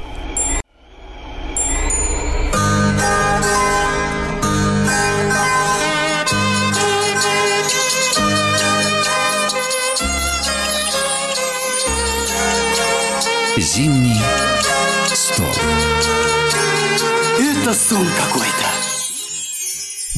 [13.73, 14.21] Зимний
[15.13, 15.55] стол.
[17.39, 18.70] Это сон какой-то.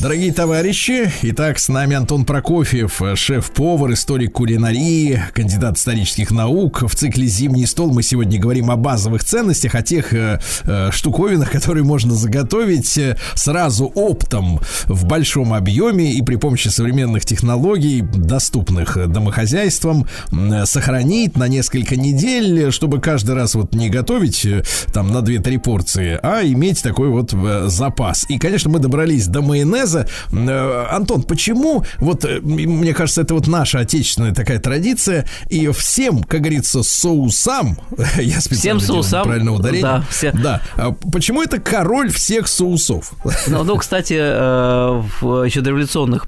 [0.03, 6.83] Дорогие товарищи, итак, с нами Антон Прокофьев, шеф-повар, историк кулинарии, кандидат исторических наук.
[6.85, 11.51] В цикле «Зимний стол» мы сегодня говорим о базовых ценностях, о тех э, э, штуковинах,
[11.53, 19.09] которые можно заготовить э, сразу оптом в большом объеме и при помощи современных технологий, доступных
[19.09, 25.19] домохозяйствам, э, сохранить на несколько недель, чтобы каждый раз вот не готовить э, там на
[25.19, 28.25] 2-3 порции, а иметь такой вот э, запас.
[28.27, 29.92] И, конечно, мы добрались до майонеза.
[30.31, 36.23] Э, Антон, почему, вот э, мне кажется, это вот наша отечественная такая традиция, и всем,
[36.23, 37.77] как говорится, соусам,
[38.17, 40.31] я специально Всем соусам, правильное ударение, да, все.
[40.31, 43.13] да, А почему это король всех соусов?
[43.47, 46.27] Ну, ну, кстати, э, в еще дореволюционных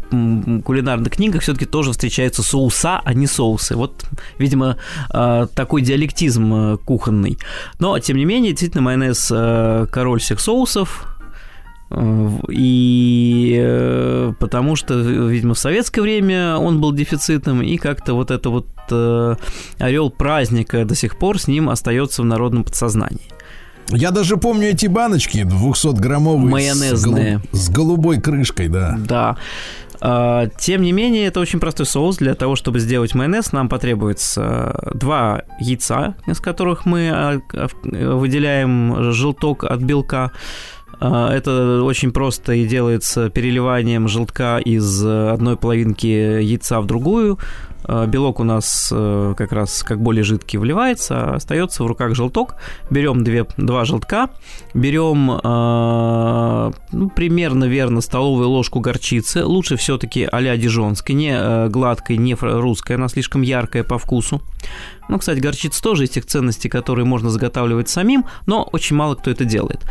[0.63, 3.75] кулинарных книгах все-таки тоже встречаются соуса, а не соусы.
[3.75, 4.05] Вот,
[4.37, 4.77] видимо,
[5.09, 7.39] такой диалектизм кухонный.
[7.79, 9.27] Но, тем не менее, действительно, майонез
[9.91, 11.14] король всех соусов.
[11.89, 18.31] Э, И э, потому что, видимо, в советское время он был дефицитным, и как-то вот
[18.31, 18.67] это вот
[19.79, 23.31] орел праздника до сих пор с ним остается в народном подсознании.
[23.89, 26.95] Я даже помню эти баночки 200-граммовые Майонезные.
[26.95, 28.95] С, голу- с голубой крышкой, да.
[28.97, 29.37] Да.
[30.01, 32.17] А, Тем не менее, это очень простой соус.
[32.17, 37.67] Для того, чтобы сделать майонез, нам потребуется два яйца, из которых мы а, а,
[38.15, 40.31] выделяем желток от белка.
[40.99, 47.39] А, Это очень просто и делается переливанием желтка из одной половинки яйца в другую.
[47.87, 52.15] А, Белок у нас э, как раз как более жидкий вливается, а остается в руках
[52.15, 52.55] желток.
[52.89, 54.29] Берем две, два желтка,
[54.73, 59.45] берем э, ну, примерно верно столовую ложку горчицы.
[59.45, 64.41] Лучше все-таки а-ля дижонской, не э, гладкой, не русской, она слишком яркая по вкусу.
[65.07, 69.29] Ну, кстати, горчица тоже из тех ценностей, которые можно заготавливать самим, но очень мало кто
[69.29, 69.85] это делает.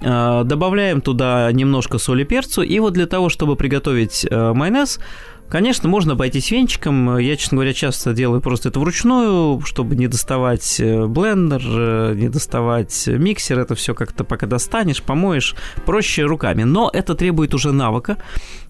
[0.00, 4.98] Э, Добавляем туда немножко соли перцу, и вот для того, чтобы приготовить э, майонез,
[5.48, 7.18] Конечно, можно обойтись венчиком.
[7.18, 12.28] Я, честно говоря, часто делаю просто это вручную, чтобы не доставать э, блендер, э, не
[12.28, 13.60] доставать миксер.
[13.60, 15.54] Это все как-то пока достанешь, помоешь.
[15.84, 16.64] Проще руками.
[16.64, 18.16] Но это требует уже навыка,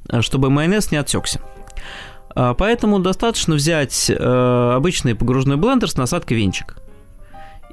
[0.09, 1.41] э, чтобы майонез не отсекся.
[2.37, 6.77] А, Поэтому достаточно взять э, обычный погружной блендер с насадкой венчик.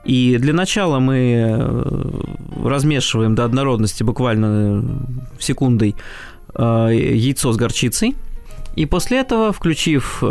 [0.06, 5.06] И для начала мы э, размешиваем до однородности буквально
[5.40, 5.96] секундой
[6.56, 8.16] э, яйцо с горчицей.
[8.76, 10.26] И после этого, включив э,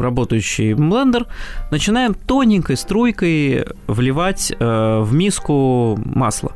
[0.00, 1.26] работающий блендер,
[1.70, 6.52] начинаем тоненькой струйкой вливать э, в миску масло.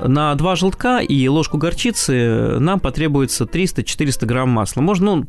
[0.00, 4.80] На два желтка и ложку горчицы нам потребуется 300-400 грамм масла.
[4.80, 5.26] Можно, ну,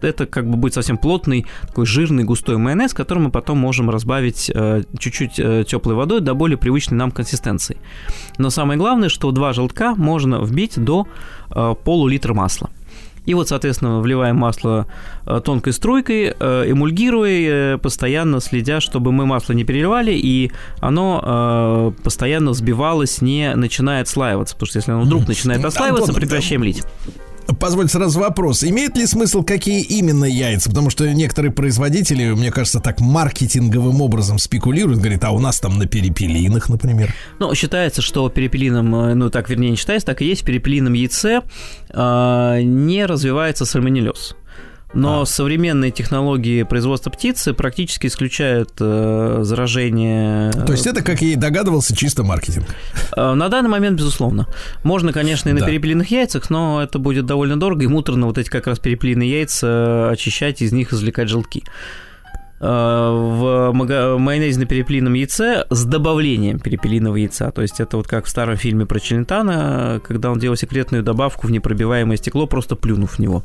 [0.00, 4.50] это как бы будет совсем плотный, такой жирный, густой майонез, который мы потом можем разбавить
[4.52, 7.76] э, чуть-чуть э, теплой водой до более привычной нам консистенции.
[8.36, 11.06] Но самое главное, что два желтка можно вбить до
[11.50, 12.70] э, полулитра масла.
[13.28, 14.86] И вот, соответственно, вливаем масло
[15.26, 20.50] э, тонкой струйкой, э, эмульгируя, э, постоянно следя, чтобы мы масло не переливали, и
[20.80, 24.54] оно постоянно взбивалось, не начинает слаиваться.
[24.54, 26.82] Потому что если оно вдруг начинает ослаиваться, прекращаем лить.
[27.58, 28.62] Позвольте сразу вопрос.
[28.62, 30.68] Имеет ли смысл, какие именно яйца?
[30.68, 35.00] Потому что некоторые производители, мне кажется, так маркетинговым образом спекулируют.
[35.00, 37.14] Говорят, а у нас там на перепелинах, например.
[37.38, 40.92] Ну, считается, что перепелином, э, ну так, вернее, не считается, так и есть, в перепелином
[40.92, 41.40] яйце
[41.90, 44.36] э, не развивается сальмонеллез.
[44.94, 45.26] Но а.
[45.26, 50.50] современные технологии производства птицы практически исключают э, заражение.
[50.50, 52.66] То есть это, как я и догадывался, чисто маркетинг.
[53.14, 54.46] Э, на данный момент, безусловно.
[54.84, 55.66] Можно, конечно, и на да.
[55.66, 60.08] перепелиных яйцах, но это будет довольно дорого и муторно вот эти как раз перепелиные яйца
[60.10, 61.64] очищать, из них извлекать желтки
[62.58, 63.72] э, в
[64.18, 67.50] майонезе на перепелином яйце с добавлением перепелиного яйца.
[67.50, 71.46] То есть это вот как в старом фильме про Челентана, когда он делал секретную добавку
[71.46, 73.44] в непробиваемое стекло, просто плюнув в него.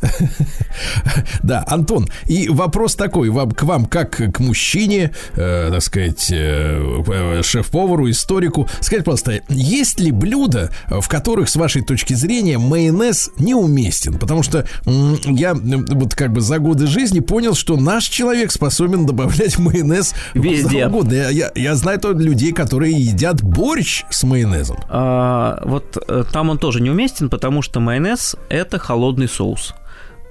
[1.42, 7.02] Да, Антон, и вопрос такой вам, к вам, как к мужчине, э, так сказать, э,
[7.06, 8.68] э, шеф-повару, историку.
[8.80, 14.18] Скажите, пожалуйста, есть ли блюда, в которых, с вашей точки зрения, майонез неуместен?
[14.18, 19.06] Потому что э, я вот как бы за годы жизни понял, что наш человек способен
[19.06, 20.86] добавлять майонез везде.
[20.86, 21.14] Угодно.
[21.14, 24.78] Я, я, я знаю то людей, которые едят борщ с майонезом.
[24.88, 29.74] А, вот э, там он тоже неуместен, потому что майонез это холодный соус.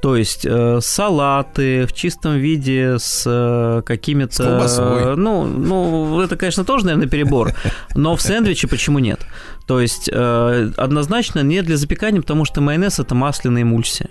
[0.01, 4.67] То есть э, салаты в чистом виде с э, какими-то...
[4.67, 7.53] С э, ну, ну, это, конечно, тоже, наверное, перебор,
[7.95, 9.25] но в сэндвиче почему нет?
[9.65, 14.09] То есть э, однозначно не для запекания, потому что майонез– это масляная эмульсия.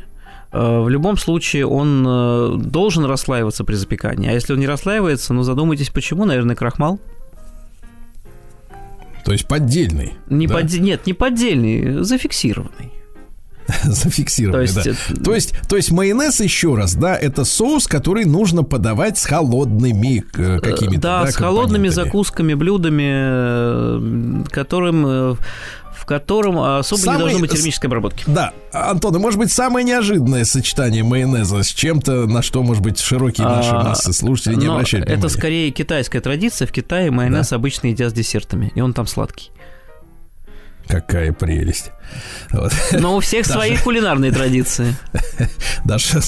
[0.52, 4.28] Э, в любом случае он э, должен расслаиваться при запекании.
[4.28, 6.98] А если он не расслаивается, ну задумайтесь, почему, наверное, крахмал.
[9.24, 10.14] То есть поддельный.
[10.28, 10.54] Не да?
[10.54, 10.72] под...
[10.72, 12.92] Нет, не поддельный, зафиксированный.
[13.84, 15.24] Зафиксировали, то есть, да.
[15.24, 20.24] То есть, то есть майонез, еще раз, да, это соус, который нужно подавать с холодными
[20.34, 21.00] э, какими-то.
[21.00, 25.36] Да, да с холодными закусками, блюдами, э, которым э,
[26.06, 28.22] в котором особо Самый, не должно быть термической обработки.
[28.28, 33.44] Да, Антон, может быть, самое неожиданное сочетание майонеза с чем-то, на что, может быть, широкие
[33.44, 35.26] наши а, массы слушателей не обращают внимания.
[35.26, 36.68] Это скорее китайская традиция.
[36.68, 37.56] В Китае майонез да?
[37.56, 39.50] обычно едят с десертами, и он там сладкий.
[40.86, 41.90] Какая прелесть.
[42.50, 42.72] Вот.
[42.92, 44.94] Но у всех даже, свои кулинарные традиции.
[45.84, 46.20] Даже,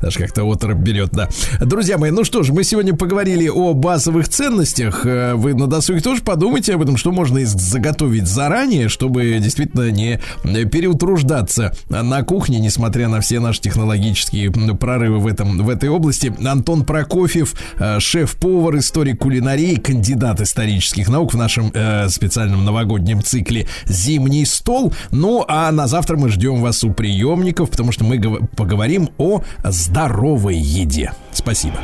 [0.00, 1.28] даже как-то оторопь берет, да.
[1.60, 5.04] Друзья мои, ну что ж, мы сегодня поговорили о базовых ценностях.
[5.04, 10.20] Э, вы на досуге тоже подумайте об этом, что можно заготовить заранее, чтобы действительно не
[10.42, 16.32] переутруждаться на кухне, несмотря на все наши технологические прорывы в, этом, в этой области.
[16.46, 23.66] Антон Прокофьев, э, шеф-повар, историк кулинарии, кандидат исторических наук в нашем э, специальном новогоднем цикле
[23.86, 24.92] «Зимний стол».
[25.14, 28.18] Ну, а на завтра мы ждем вас у приемников, потому что мы
[28.56, 31.12] поговорим о здоровой еде.
[31.32, 31.78] Спасибо.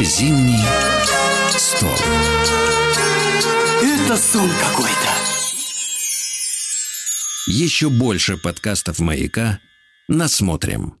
[0.00, 0.62] Зимний
[1.56, 1.88] стол.
[3.82, 5.10] Это сон какой-то.
[7.46, 9.60] Еще больше подкастов «Маяка»
[10.06, 10.98] насмотрим.